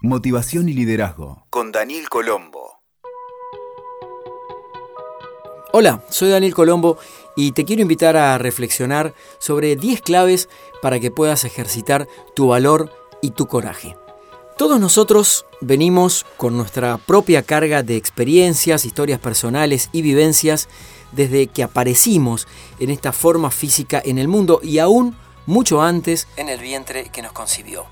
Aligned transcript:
Motivación 0.00 0.68
y 0.68 0.74
Liderazgo 0.74 1.44
con 1.50 1.72
Daniel 1.72 2.08
Colombo. 2.08 2.82
Hola, 5.72 6.04
soy 6.08 6.30
Daniel 6.30 6.54
Colombo 6.54 6.98
y 7.34 7.50
te 7.50 7.64
quiero 7.64 7.82
invitar 7.82 8.16
a 8.16 8.38
reflexionar 8.38 9.12
sobre 9.40 9.74
10 9.74 10.02
claves 10.02 10.48
para 10.82 11.00
que 11.00 11.10
puedas 11.10 11.44
ejercitar 11.44 12.06
tu 12.36 12.46
valor 12.46 12.92
y 13.22 13.30
tu 13.30 13.48
coraje. 13.48 13.96
Todos 14.56 14.78
nosotros 14.78 15.46
venimos 15.60 16.24
con 16.36 16.56
nuestra 16.56 16.98
propia 16.98 17.42
carga 17.42 17.82
de 17.82 17.96
experiencias, 17.96 18.84
historias 18.84 19.18
personales 19.18 19.88
y 19.90 20.02
vivencias 20.02 20.68
desde 21.10 21.48
que 21.48 21.64
aparecimos 21.64 22.46
en 22.78 22.90
esta 22.90 23.10
forma 23.10 23.50
física 23.50 24.00
en 24.04 24.18
el 24.18 24.28
mundo 24.28 24.60
y 24.62 24.78
aún 24.78 25.16
mucho 25.46 25.82
antes 25.82 26.28
en 26.36 26.48
el 26.48 26.60
vientre 26.60 27.10
que 27.10 27.22
nos 27.22 27.32
concibió. 27.32 27.86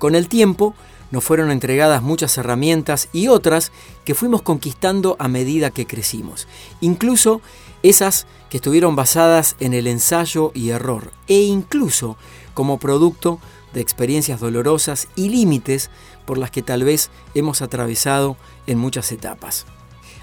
Con 0.00 0.16
el 0.16 0.28
tiempo, 0.28 0.74
nos 1.10 1.24
fueron 1.24 1.50
entregadas 1.50 2.02
muchas 2.02 2.36
herramientas 2.38 3.08
y 3.12 3.28
otras 3.28 3.72
que 4.04 4.14
fuimos 4.14 4.42
conquistando 4.42 5.16
a 5.18 5.28
medida 5.28 5.70
que 5.70 5.86
crecimos, 5.86 6.48
incluso 6.80 7.40
esas 7.82 8.26
que 8.48 8.58
estuvieron 8.58 8.96
basadas 8.96 9.56
en 9.60 9.74
el 9.74 9.86
ensayo 9.86 10.52
y 10.54 10.70
error, 10.70 11.12
e 11.28 11.42
incluso 11.42 12.16
como 12.54 12.78
producto 12.78 13.40
de 13.74 13.80
experiencias 13.80 14.40
dolorosas 14.40 15.08
y 15.16 15.28
límites 15.28 15.90
por 16.24 16.38
las 16.38 16.50
que 16.50 16.62
tal 16.62 16.84
vez 16.84 17.10
hemos 17.34 17.60
atravesado 17.60 18.36
en 18.66 18.78
muchas 18.78 19.12
etapas. 19.12 19.66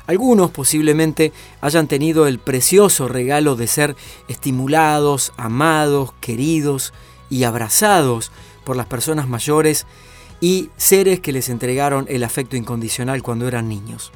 Algunos 0.08 0.52
posiblemente 0.52 1.32
hayan 1.62 1.88
tenido 1.88 2.26
el 2.26 2.40
precioso 2.40 3.08
regalo 3.08 3.56
de 3.56 3.68
ser 3.68 3.96
estimulados, 4.28 5.32
amados, 5.38 6.14
queridos 6.20 6.94
y 7.30 7.44
abrazados 7.44 8.32
por 8.66 8.76
las 8.76 8.88
personas 8.88 9.28
mayores 9.28 9.86
y 10.42 10.72
seres 10.76 11.20
que 11.20 11.32
les 11.32 11.48
entregaron 11.48 12.06
el 12.10 12.24
afecto 12.24 12.58
incondicional 12.58 13.24
cuando 13.24 13.48
eran 13.48 13.70
niños. 13.70 14.12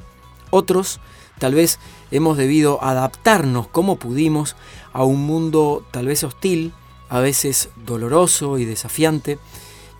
Otros, 0.50 1.00
tal 1.38 1.54
vez 1.54 1.78
hemos 2.10 2.36
debido 2.36 2.82
adaptarnos 2.82 3.68
como 3.68 3.96
pudimos 3.96 4.56
a 4.92 5.04
un 5.04 5.24
mundo 5.24 5.86
tal 5.92 6.06
vez 6.06 6.24
hostil, 6.24 6.74
a 7.08 7.20
veces 7.20 7.70
doloroso 7.76 8.58
y 8.58 8.64
desafiante, 8.64 9.38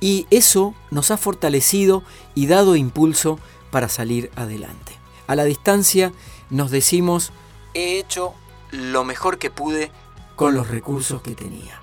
y 0.01 0.27
eso 0.31 0.75
nos 0.91 1.11
ha 1.11 1.17
fortalecido 1.17 2.03
y 2.35 2.49
dado 2.49 2.77
impulso 2.77 3.39
para 3.71 3.89
salir 3.89 4.31
adelante. 4.37 4.93
A 5.27 5.37
la 5.37 5.45
distancia 5.45 6.13
nos 6.51 6.71
decimos, 6.71 7.33
he 7.73 7.99
hecho 7.99 8.35
lo 8.71 9.05
mejor 9.05 9.39
que 9.39 9.51
pude 9.51 9.91
con 10.35 10.55
los 10.55 10.69
recursos 10.69 11.23
que 11.23 11.35
tenía. 11.35 11.81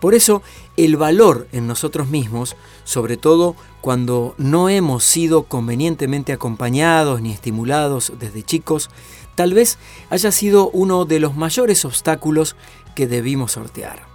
Por 0.00 0.14
eso 0.14 0.42
el 0.76 0.96
valor 0.96 1.48
en 1.52 1.66
nosotros 1.66 2.08
mismos, 2.08 2.56
sobre 2.84 3.16
todo 3.16 3.56
cuando 3.80 4.34
no 4.38 4.68
hemos 4.68 5.04
sido 5.04 5.44
convenientemente 5.44 6.32
acompañados 6.32 7.20
ni 7.20 7.32
estimulados 7.32 8.12
desde 8.18 8.44
chicos, 8.44 8.90
tal 9.34 9.54
vez 9.54 9.78
haya 10.10 10.30
sido 10.30 10.70
uno 10.70 11.04
de 11.04 11.20
los 11.20 11.36
mayores 11.36 11.84
obstáculos 11.84 12.54
que 12.94 13.06
debimos 13.06 13.52
sortear. 13.52 14.06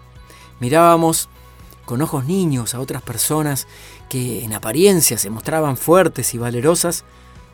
Mirábamos 0.59 1.27
con 1.85 2.01
ojos 2.01 2.25
niños 2.25 2.73
a 2.73 2.79
otras 2.79 3.01
personas 3.01 3.67
que 4.09 4.45
en 4.45 4.53
apariencia 4.53 5.17
se 5.17 5.29
mostraban 5.29 5.75
fuertes 5.75 6.33
y 6.33 6.37
valerosas 6.37 7.03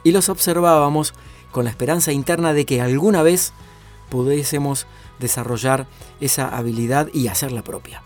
y 0.03 0.11
los 0.11 0.29
observábamos 0.29 1.13
con 1.51 1.63
la 1.63 1.71
esperanza 1.71 2.11
interna 2.11 2.53
de 2.53 2.65
que 2.65 2.81
alguna 2.81 3.23
vez 3.23 3.53
pudiésemos 4.09 4.85
desarrollar 5.19 5.87
esa 6.19 6.47
habilidad 6.55 7.09
y 7.13 7.27
hacerla 7.27 7.63
propia. 7.63 8.03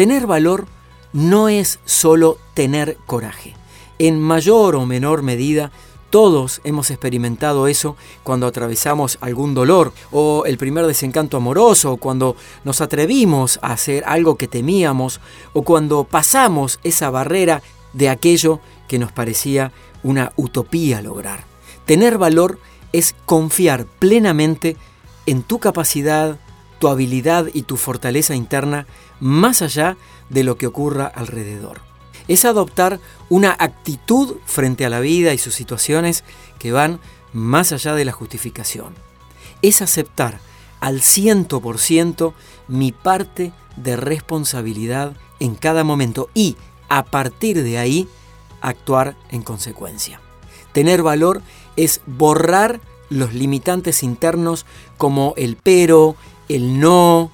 Tener 0.00 0.26
valor 0.26 0.66
no 1.12 1.50
es 1.50 1.78
solo 1.84 2.38
tener 2.54 2.96
coraje. 3.04 3.54
En 3.98 4.18
mayor 4.18 4.74
o 4.76 4.86
menor 4.86 5.20
medida, 5.20 5.72
todos 6.08 6.62
hemos 6.64 6.90
experimentado 6.90 7.66
eso 7.66 7.98
cuando 8.22 8.46
atravesamos 8.46 9.18
algún 9.20 9.52
dolor 9.52 9.92
o 10.10 10.46
el 10.46 10.56
primer 10.56 10.86
desencanto 10.86 11.36
amoroso 11.36 11.98
cuando 11.98 12.34
nos 12.64 12.80
atrevimos 12.80 13.58
a 13.60 13.72
hacer 13.74 14.02
algo 14.06 14.36
que 14.36 14.48
temíamos 14.48 15.20
o 15.52 15.64
cuando 15.64 16.04
pasamos 16.04 16.80
esa 16.82 17.10
barrera 17.10 17.62
de 17.92 18.08
aquello 18.08 18.60
que 18.88 18.98
nos 18.98 19.12
parecía 19.12 19.70
una 20.02 20.32
utopía 20.36 21.02
lograr. 21.02 21.44
Tener 21.84 22.16
valor 22.16 22.58
es 22.94 23.14
confiar 23.26 23.84
plenamente 23.84 24.78
en 25.26 25.42
tu 25.42 25.58
capacidad, 25.58 26.38
tu 26.80 26.88
habilidad 26.88 27.46
y 27.52 27.62
tu 27.62 27.76
fortaleza 27.76 28.34
interna 28.34 28.86
más 29.20 29.62
allá 29.62 29.96
de 30.30 30.42
lo 30.42 30.56
que 30.56 30.66
ocurra 30.66 31.06
alrededor. 31.06 31.82
Es 32.26 32.44
adoptar 32.44 33.00
una 33.28 33.54
actitud 33.58 34.36
frente 34.46 34.84
a 34.86 34.88
la 34.88 35.00
vida 35.00 35.32
y 35.34 35.38
sus 35.38 35.54
situaciones 35.54 36.24
que 36.58 36.72
van 36.72 36.98
más 37.32 37.72
allá 37.72 37.94
de 37.94 38.04
la 38.04 38.12
justificación. 38.12 38.94
Es 39.62 39.82
aceptar 39.82 40.40
al 40.80 41.02
ciento 41.02 41.60
por 41.60 41.78
ciento 41.78 42.34
mi 42.66 42.92
parte 42.92 43.52
de 43.76 43.96
responsabilidad 43.96 45.14
en 45.38 45.56
cada 45.56 45.84
momento 45.84 46.30
y, 46.34 46.56
a 46.88 47.04
partir 47.04 47.62
de 47.62 47.78
ahí, 47.78 48.08
actuar 48.62 49.16
en 49.30 49.42
consecuencia. 49.42 50.20
Tener 50.72 51.02
valor 51.02 51.42
es 51.76 52.00
borrar 52.06 52.80
los 53.10 53.34
limitantes 53.34 54.02
internos 54.02 54.64
como 54.96 55.34
el 55.36 55.56
pero, 55.56 56.16
el 56.50 56.80
no, 56.80 57.30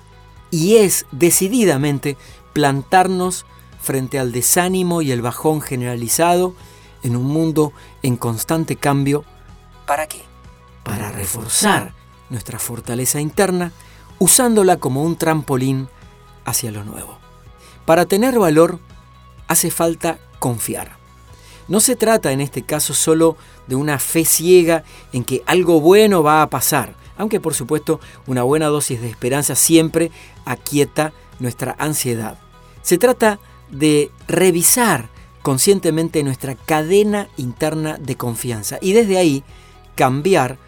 y 0.50 0.76
es 0.76 1.06
decididamente 1.10 2.16
plantarnos 2.52 3.46
frente 3.80 4.18
al 4.18 4.30
desánimo 4.30 5.00
y 5.00 5.10
el 5.10 5.22
bajón 5.22 5.60
generalizado 5.60 6.54
en 7.02 7.16
un 7.16 7.24
mundo 7.24 7.72
en 8.02 8.16
constante 8.16 8.76
cambio. 8.76 9.24
¿Para 9.86 10.06
qué? 10.06 10.22
Para 10.82 11.10
reforzar 11.12 11.94
nuestra 12.28 12.58
fortaleza 12.58 13.20
interna 13.20 13.72
usándola 14.18 14.76
como 14.76 15.02
un 15.02 15.16
trampolín 15.16 15.88
hacia 16.44 16.70
lo 16.70 16.84
nuevo. 16.84 17.18
Para 17.84 18.04
tener 18.06 18.38
valor 18.38 18.80
hace 19.48 19.70
falta 19.70 20.18
confiar. 20.38 20.96
No 21.68 21.80
se 21.80 21.96
trata 21.96 22.32
en 22.32 22.40
este 22.40 22.62
caso 22.62 22.94
solo 22.94 23.36
de 23.66 23.76
una 23.76 23.98
fe 23.98 24.24
ciega 24.24 24.84
en 25.12 25.24
que 25.24 25.42
algo 25.46 25.80
bueno 25.80 26.22
va 26.22 26.42
a 26.42 26.50
pasar, 26.50 26.94
aunque 27.18 27.40
por 27.40 27.54
supuesto 27.54 28.00
una 28.26 28.42
buena 28.42 28.66
dosis 28.66 29.00
de 29.00 29.08
esperanza 29.08 29.54
siempre 29.54 30.10
aquieta 30.44 31.12
nuestra 31.38 31.76
ansiedad. 31.78 32.38
Se 32.82 32.98
trata 32.98 33.38
de 33.70 34.10
revisar 34.28 35.08
conscientemente 35.42 36.22
nuestra 36.22 36.54
cadena 36.54 37.28
interna 37.36 37.98
de 37.98 38.16
confianza 38.16 38.78
y 38.80 38.92
desde 38.92 39.18
ahí 39.18 39.44
cambiar 39.94 40.58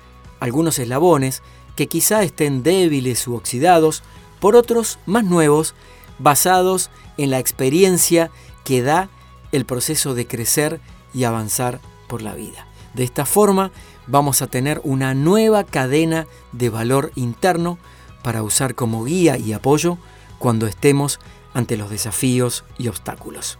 algunos 0.40 0.78
eslabones 0.78 1.42
que 1.76 1.88
quizá 1.88 2.22
estén 2.22 2.62
débiles 2.62 3.26
u 3.28 3.34
oxidados 3.34 4.02
por 4.40 4.56
otros 4.56 4.98
más 5.06 5.24
nuevos 5.24 5.74
basados 6.18 6.90
en 7.16 7.30
la 7.30 7.38
experiencia 7.38 8.30
que 8.64 8.82
da 8.82 9.10
el 9.52 9.64
proceso 9.64 10.14
de 10.14 10.26
crecer 10.26 10.80
y 11.14 11.24
avanzar 11.24 11.80
por 12.08 12.22
la 12.22 12.34
vida. 12.34 12.66
De 12.94 13.04
esta 13.04 13.24
forma 13.26 13.70
vamos 14.08 14.42
a 14.42 14.46
tener 14.46 14.80
una 14.82 15.14
nueva 15.14 15.64
cadena 15.64 16.26
de 16.52 16.70
valor 16.70 17.12
interno 17.14 17.78
para 18.22 18.42
usar 18.42 18.74
como 18.74 19.04
guía 19.04 19.38
y 19.38 19.52
apoyo 19.52 19.98
cuando 20.38 20.66
estemos 20.66 21.20
ante 21.54 21.76
los 21.76 21.90
desafíos 21.90 22.64
y 22.78 22.88
obstáculos. 22.88 23.58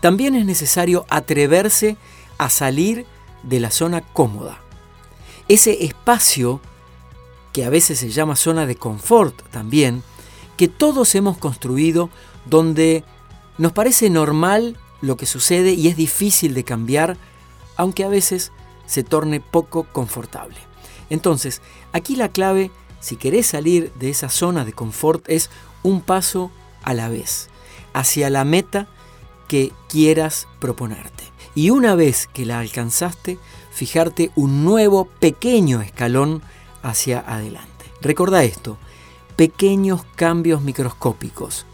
También 0.00 0.34
es 0.34 0.44
necesario 0.44 1.06
atreverse 1.08 1.96
a 2.38 2.50
salir 2.50 3.06
de 3.42 3.60
la 3.60 3.70
zona 3.70 4.02
cómoda. 4.02 4.60
Ese 5.48 5.84
espacio 5.84 6.60
que 7.52 7.64
a 7.64 7.70
veces 7.70 7.98
se 7.98 8.10
llama 8.10 8.36
zona 8.36 8.66
de 8.66 8.76
confort 8.76 9.40
también, 9.50 10.02
que 10.56 10.68
todos 10.68 11.14
hemos 11.14 11.38
construido 11.38 12.10
donde 12.44 13.04
nos 13.56 13.72
parece 13.72 14.10
normal 14.10 14.76
lo 15.00 15.16
que 15.16 15.26
sucede 15.26 15.72
y 15.72 15.88
es 15.88 15.96
difícil 15.96 16.52
de 16.54 16.64
cambiar, 16.64 17.16
aunque 17.76 18.04
a 18.04 18.08
veces 18.08 18.52
se 18.86 19.04
torne 19.04 19.40
poco 19.40 19.84
confortable. 19.84 20.56
Entonces, 21.10 21.62
aquí 21.92 22.16
la 22.16 22.30
clave, 22.30 22.70
si 23.00 23.16
querés 23.16 23.46
salir 23.46 23.92
de 23.94 24.10
esa 24.10 24.28
zona 24.28 24.64
de 24.64 24.72
confort, 24.72 25.28
es 25.28 25.50
un 25.82 26.00
paso 26.00 26.50
a 26.82 26.94
la 26.94 27.08
vez, 27.08 27.48
hacia 27.92 28.30
la 28.30 28.44
meta 28.44 28.88
que 29.48 29.72
quieras 29.88 30.48
proponerte. 30.58 31.24
Y 31.54 31.70
una 31.70 31.94
vez 31.94 32.28
que 32.32 32.44
la 32.44 32.58
alcanzaste, 32.58 33.38
fijarte 33.72 34.30
un 34.34 34.64
nuevo 34.64 35.06
pequeño 35.06 35.80
escalón 35.80 36.42
hacia 36.82 37.20
adelante. 37.20 37.86
Recuerda 38.00 38.44
esto, 38.44 38.78
pequeños 39.36 40.04
cambios 40.16 40.62
microscópicos, 40.62 41.66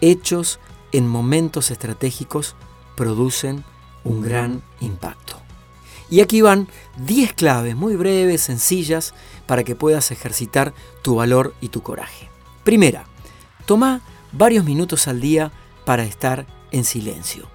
hechos 0.00 0.58
en 0.92 1.06
momentos 1.06 1.70
estratégicos, 1.70 2.56
producen 2.96 3.64
un 4.04 4.22
gran 4.22 4.62
impacto. 4.80 5.39
Y 6.10 6.20
aquí 6.20 6.40
van 6.42 6.68
10 7.06 7.32
claves 7.34 7.76
muy 7.76 7.94
breves, 7.94 8.42
sencillas, 8.42 9.14
para 9.46 9.62
que 9.62 9.76
puedas 9.76 10.10
ejercitar 10.10 10.74
tu 11.02 11.14
valor 11.14 11.54
y 11.60 11.68
tu 11.68 11.82
coraje. 11.82 12.28
Primera, 12.64 13.04
toma 13.64 14.02
varios 14.32 14.64
minutos 14.64 15.06
al 15.08 15.20
día 15.20 15.52
para 15.84 16.04
estar 16.04 16.46
en 16.72 16.84
silencio. 16.84 17.48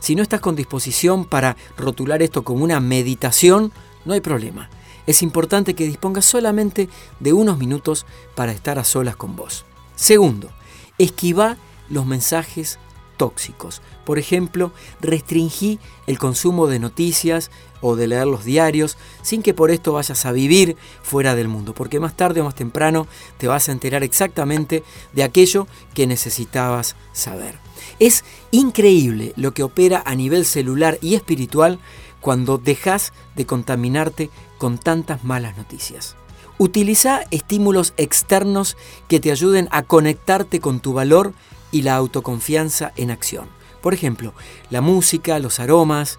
Si 0.00 0.14
no 0.14 0.22
estás 0.22 0.40
con 0.40 0.56
disposición 0.56 1.24
para 1.24 1.56
rotular 1.76 2.22
esto 2.22 2.42
como 2.42 2.64
una 2.64 2.80
meditación, 2.80 3.72
no 4.04 4.14
hay 4.14 4.20
problema. 4.20 4.70
Es 5.06 5.22
importante 5.22 5.74
que 5.74 5.86
dispongas 5.86 6.24
solamente 6.24 6.88
de 7.20 7.32
unos 7.32 7.58
minutos 7.58 8.06
para 8.34 8.52
estar 8.52 8.78
a 8.78 8.84
solas 8.84 9.16
con 9.16 9.36
vos. 9.36 9.64
Segundo, 9.94 10.50
esquiva 10.98 11.56
los 11.88 12.06
mensajes 12.06 12.78
tóxicos. 13.20 13.82
Por 14.06 14.18
ejemplo, 14.18 14.72
restringí 15.02 15.78
el 16.06 16.18
consumo 16.18 16.68
de 16.68 16.78
noticias 16.78 17.50
o 17.82 17.94
de 17.94 18.06
leer 18.06 18.26
los 18.26 18.46
diarios 18.46 18.96
sin 19.20 19.42
que 19.42 19.52
por 19.52 19.70
esto 19.70 19.92
vayas 19.92 20.24
a 20.24 20.32
vivir 20.32 20.78
fuera 21.02 21.34
del 21.34 21.46
mundo, 21.46 21.74
porque 21.74 22.00
más 22.00 22.16
tarde 22.16 22.40
o 22.40 22.44
más 22.44 22.54
temprano 22.54 23.06
te 23.36 23.46
vas 23.46 23.68
a 23.68 23.72
enterar 23.72 24.02
exactamente 24.02 24.82
de 25.12 25.22
aquello 25.22 25.66
que 25.92 26.06
necesitabas 26.06 26.96
saber. 27.12 27.58
Es 27.98 28.24
increíble 28.52 29.34
lo 29.36 29.52
que 29.52 29.64
opera 29.64 30.02
a 30.06 30.14
nivel 30.14 30.46
celular 30.46 30.96
y 31.02 31.14
espiritual 31.14 31.78
cuando 32.22 32.56
dejas 32.56 33.12
de 33.36 33.44
contaminarte 33.44 34.30
con 34.56 34.78
tantas 34.78 35.24
malas 35.24 35.58
noticias. 35.58 36.16
Utiliza 36.56 37.24
estímulos 37.30 37.92
externos 37.98 38.78
que 39.08 39.20
te 39.20 39.30
ayuden 39.30 39.68
a 39.72 39.82
conectarte 39.82 40.60
con 40.60 40.80
tu 40.80 40.94
valor 40.94 41.34
y 41.72 41.82
la 41.82 41.96
autoconfianza 41.96 42.92
en 42.96 43.10
acción. 43.10 43.48
Por 43.80 43.94
ejemplo, 43.94 44.34
la 44.68 44.80
música, 44.80 45.38
los 45.38 45.60
aromas, 45.60 46.18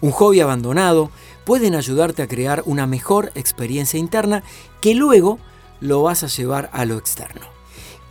un 0.00 0.12
hobby 0.12 0.40
abandonado 0.40 1.10
pueden 1.44 1.74
ayudarte 1.74 2.22
a 2.22 2.28
crear 2.28 2.62
una 2.66 2.86
mejor 2.86 3.32
experiencia 3.34 3.98
interna 3.98 4.42
que 4.80 4.94
luego 4.94 5.38
lo 5.80 6.02
vas 6.02 6.22
a 6.22 6.28
llevar 6.28 6.70
a 6.72 6.84
lo 6.84 6.96
externo. 6.96 7.59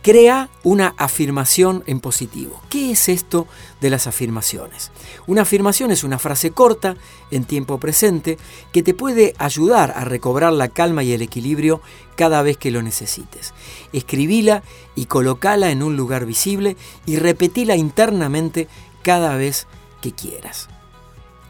Crea 0.02 0.48
una 0.62 0.94
afirmación 0.96 1.84
en 1.86 2.00
positivo. 2.00 2.62
¿Qué 2.70 2.92
es 2.92 3.10
esto 3.10 3.46
de 3.82 3.90
las 3.90 4.06
afirmaciones? 4.06 4.90
Una 5.26 5.42
afirmación 5.42 5.90
es 5.90 6.04
una 6.04 6.18
frase 6.18 6.52
corta, 6.52 6.96
en 7.30 7.44
tiempo 7.44 7.78
presente, 7.78 8.38
que 8.72 8.82
te 8.82 8.94
puede 8.94 9.34
ayudar 9.36 9.92
a 9.94 10.06
recobrar 10.06 10.54
la 10.54 10.68
calma 10.68 11.02
y 11.02 11.12
el 11.12 11.20
equilibrio 11.20 11.82
cada 12.16 12.40
vez 12.40 12.56
que 12.56 12.70
lo 12.70 12.80
necesites. 12.80 13.52
Escribila 13.92 14.62
y 14.94 15.04
colocala 15.04 15.70
en 15.70 15.82
un 15.82 15.98
lugar 15.98 16.24
visible 16.24 16.78
y 17.04 17.16
repetila 17.16 17.76
internamente 17.76 18.68
cada 19.02 19.36
vez 19.36 19.66
que 20.00 20.12
quieras. 20.12 20.68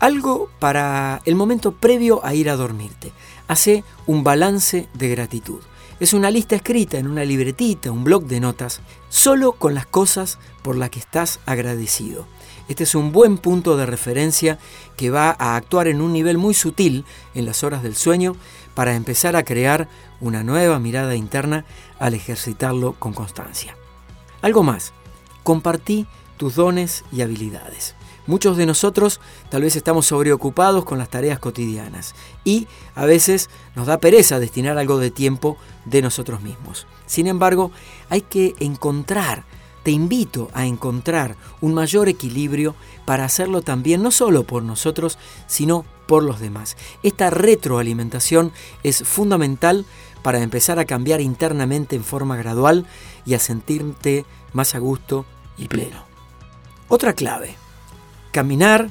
Algo 0.01 0.51
para 0.59 1.23
el 1.25 1.37
momento 1.37 1.71
previo 1.71 2.25
a 2.25 2.35
ir 2.35 2.51
a 2.51 2.57
dormirte. 2.57 3.13
Hace 3.47 3.85
un 4.09 4.25
balance 4.25 4.89
de 4.95 5.09
gratitud. 5.09 5.61
Es 6.01 6.15
una 6.15 6.31
lista 6.31 6.57
escrita 6.57 6.97
en 6.97 7.07
una 7.07 7.27
libretita, 7.27 7.93
un 7.93 8.05
blog 8.05 8.25
de 8.25 8.41
notas, 8.41 8.81
solo 9.11 9.53
con 9.53 9.75
las 9.75 9.85
cosas 9.85 10.39
por 10.63 10.75
las 10.75 10.89
que 10.89 10.99
estás 10.99 11.41
agradecido. 11.45 12.27
Este 12.69 12.85
es 12.85 12.95
un 12.95 13.13
buen 13.13 13.37
punto 13.37 13.77
de 13.77 13.85
referencia 13.85 14.59
que 14.97 15.11
va 15.11 15.37
a 15.39 15.57
actuar 15.57 15.89
en 15.89 16.01
un 16.01 16.15
nivel 16.15 16.39
muy 16.39 16.55
sutil 16.55 17.05
en 17.35 17.45
las 17.45 17.65
horas 17.65 17.83
del 17.83 17.97
sueño 17.97 18.35
para 18.73 18.95
empezar 18.95 19.37
a 19.37 19.43
crear 19.43 19.89
una 20.23 20.43
nueva 20.43 20.79
mirada 20.79 21.17
interna 21.17 21.67
al 21.99 22.15
ejercitarlo 22.15 22.95
con 22.95 23.13
constancia. 23.13 23.77
Algo 24.41 24.63
más, 24.63 24.95
compartí 25.43 26.07
tus 26.39 26.55
dones 26.55 27.05
y 27.13 27.21
habilidades. 27.21 27.95
Muchos 28.31 28.57
de 28.57 28.65
nosotros 28.65 29.21
tal 29.49 29.63
vez 29.63 29.75
estamos 29.75 30.07
sobreocupados 30.07 30.85
con 30.85 30.99
las 30.99 31.09
tareas 31.09 31.41
cotidianas 31.41 32.15
y 32.45 32.69
a 32.95 33.05
veces 33.05 33.51
nos 33.75 33.89
da 33.89 33.99
pereza 33.99 34.39
destinar 34.39 34.79
algo 34.79 34.99
de 34.99 35.11
tiempo 35.11 35.57
de 35.85 36.01
nosotros 36.01 36.41
mismos. 36.41 36.87
Sin 37.07 37.27
embargo, 37.27 37.73
hay 38.09 38.21
que 38.21 38.55
encontrar, 38.61 39.43
te 39.83 39.91
invito 39.91 40.49
a 40.55 40.65
encontrar 40.65 41.35
un 41.61 41.75
mayor 41.75 42.09
equilibrio 42.09 42.77
para 43.05 43.25
hacerlo 43.25 43.63
también 43.63 44.01
no 44.01 44.13
solo 44.13 44.45
por 44.45 44.63
nosotros, 44.63 45.19
sino 45.49 45.85
por 46.07 46.23
los 46.23 46.39
demás. 46.39 46.77
Esta 47.03 47.31
retroalimentación 47.31 48.53
es 48.85 49.03
fundamental 49.03 49.87
para 50.23 50.41
empezar 50.41 50.79
a 50.79 50.85
cambiar 50.85 51.21
internamente 51.21 51.97
en 51.97 52.05
forma 52.05 52.37
gradual 52.37 52.87
y 53.27 53.35
a 53.35 53.41
sentirte 53.41 54.25
más 54.53 54.77
a 54.77 54.79
gusto 54.79 55.27
y 55.59 55.67
pleno. 55.67 56.05
Otra 56.87 57.13
clave, 57.13 57.57
Caminar, 58.33 58.91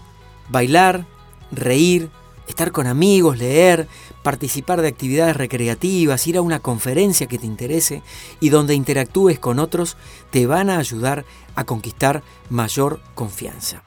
bailar, 0.50 1.06
reír, 1.51 2.09
estar 2.47 2.71
con 2.71 2.88
amigos, 2.88 3.38
leer, 3.38 3.88
participar 4.24 4.81
de 4.81 4.88
actividades 4.88 5.38
recreativas, 5.38 6.27
ir 6.27 6.38
a 6.38 6.41
una 6.41 6.59
conferencia 6.59 7.27
que 7.27 7.38
te 7.38 7.45
interese 7.45 8.01
y 8.39 8.50
donde 8.50 8.74
interactúes 8.74 9.39
con 9.39 9.59
otros, 9.59 9.97
te 10.31 10.45
van 10.45 10.69
a 10.69 10.80
ayudar 10.80 11.25
a 11.56 11.63
conquistar 11.63 12.24
mayor 12.50 13.00
confianza. 13.15 13.83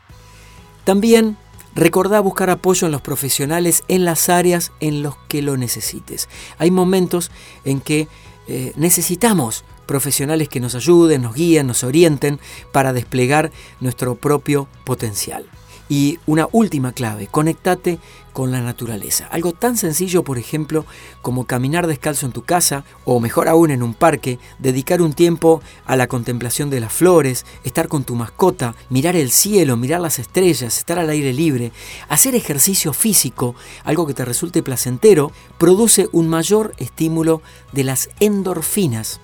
También 0.85 1.37
recordá 1.75 2.21
buscar 2.21 2.51
apoyo 2.51 2.87
en 2.87 2.93
los 2.93 3.03
profesionales 3.03 3.85
en 3.89 4.05
las 4.05 4.29
áreas 4.29 4.73
en 4.81 5.03
las 5.03 5.15
que 5.29 5.43
lo 5.43 5.57
necesites. 5.57 6.29
Hay 6.59 6.71
momentos 6.71 7.31
en 7.65 7.81
que 7.81 8.09
eh, 8.49 8.73
necesitamos 8.77 9.65
profesionales 9.87 10.49
que 10.49 10.61
nos 10.61 10.75
ayuden, 10.75 11.23
nos 11.23 11.35
guíen, 11.35 11.67
nos 11.67 11.85
orienten 11.85 12.41
para 12.73 12.93
desplegar 12.93 13.51
nuestro 13.81 14.15
propio 14.15 14.69
potencial. 14.85 15.45
Y 15.89 16.19
una 16.27 16.49
última 16.53 16.93
clave, 16.93 17.27
conectate 17.27 17.99
con 18.33 18.51
la 18.51 18.63
naturaleza. 18.63 19.27
Algo 19.27 19.53
tan 19.53 19.77
sencillo, 19.77 20.25
por 20.25 20.39
ejemplo, 20.39 20.87
como 21.21 21.47
caminar 21.47 21.87
descalzo 21.87 22.25
en 22.27 22.33
tu 22.33 22.43
casa 22.43 22.85
o 23.05 23.21
mejor 23.21 23.49
aún 23.49 23.71
en 23.71 23.83
un 23.83 23.93
parque, 23.93 24.39
dedicar 24.59 25.03
un 25.03 25.13
tiempo 25.13 25.61
a 25.85 25.97
la 25.97 26.07
contemplación 26.07 26.71
de 26.71 26.81
las 26.81 26.93
flores, 26.93 27.45
estar 27.65 27.89
con 27.89 28.05
tu 28.05 28.15
mascota, 28.15 28.75
mirar 28.89 29.17
el 29.17 29.31
cielo, 29.31 29.77
mirar 29.77 30.01
las 30.01 30.19
estrellas, 30.19 30.79
estar 30.79 30.99
al 30.99 31.11
aire 31.11 31.33
libre, 31.33 31.73
hacer 32.09 32.35
ejercicio 32.35 32.93
físico, 32.93 33.55
algo 33.85 34.07
que 34.07 34.15
te 34.15 34.25
resulte 34.25 34.63
placentero, 34.63 35.31
produce 35.59 36.09
un 36.13 36.29
mayor 36.29 36.75
estímulo 36.79 37.43
de 37.73 37.85
las 37.85 38.09
endorfinas 38.21 39.21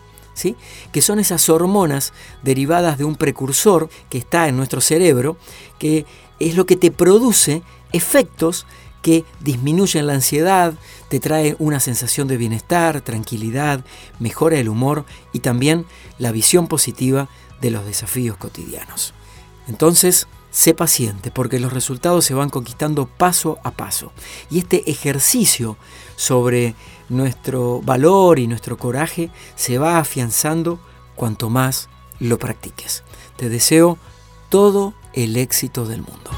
que 0.93 1.03
son 1.03 1.19
esas 1.19 1.49
hormonas 1.49 2.13
derivadas 2.43 2.99
de 2.99 3.05
un 3.05 3.17
precursor 3.17 3.89
que 4.09 4.19
está 4.19 4.49
en 4.49 4.57
nuestro 4.57 4.81
cerebro, 4.81 5.37
que 5.79 6.07
es 6.39 6.57
lo 6.57 6.67
que 6.67 6.77
te 6.77 6.91
produce 6.91 7.63
efectos 7.93 8.67
que 9.03 9.25
disminuyen 9.41 10.07
la 10.07 10.15
ansiedad, 10.15 10.75
te 11.09 11.21
trae 11.21 11.57
una 11.59 11.81
sensación 11.81 12.29
de 12.29 12.37
bienestar, 12.37 13.01
tranquilidad, 13.01 13.85
mejora 14.19 14.59
el 14.59 14.69
humor 14.69 15.05
y 15.33 15.39
también 15.39 15.87
la 16.19 16.33
visión 16.33 16.67
positiva 16.67 17.29
de 17.61 17.71
los 17.71 17.85
desafíos 17.87 18.37
cotidianos. 18.37 19.15
Entonces, 19.69 20.27
sé 20.51 20.75
paciente 20.75 21.31
porque 21.31 21.61
los 21.61 21.73
resultados 21.73 22.25
se 22.25 22.35
van 22.35 22.51
conquistando 22.51 23.07
paso 23.07 23.59
a 23.63 23.71
paso. 23.71 24.13
Y 24.51 24.59
este 24.59 24.91
ejercicio 24.91 25.77
sobre 26.17 26.75
nuestro 27.09 27.81
valor 27.83 28.39
y 28.39 28.47
nuestro 28.47 28.77
coraje 28.77 29.31
se 29.55 29.79
va 29.79 29.99
afianzando 29.99 30.81
cuanto 31.15 31.51
más 31.51 31.89
lo 32.19 32.39
practiques. 32.39 33.05
Te 33.37 33.49
deseo 33.49 33.99
todo 34.49 34.95
el 35.13 35.37
éxito 35.37 35.87
del 35.87 36.03
mundo. 36.03 36.31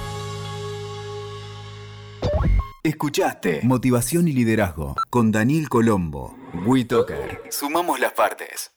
Escuchaste 2.83 3.61
Motivación 3.63 4.29
y 4.29 4.33
Liderazgo 4.33 4.97
con 5.11 5.33
Daniel 5.33 5.69
Colombo. 5.69 6.35
WeToker. 6.67 7.43
Sumamos 7.51 8.01
las 8.01 8.13
partes. 8.13 8.73